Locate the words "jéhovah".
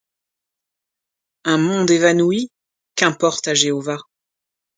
3.53-3.99